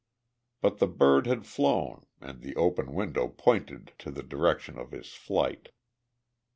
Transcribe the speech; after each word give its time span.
But 0.61 0.79
the 0.79 0.87
bird 0.87 1.27
had 1.27 1.45
flown 1.45 2.07
and 2.19 2.41
the 2.41 2.55
open 2.55 2.91
window 2.95 3.27
pointed 3.27 3.93
to 3.99 4.09
the 4.09 4.23
direction 4.23 4.79
of 4.79 4.89
his 4.89 5.13
flight. 5.13 5.69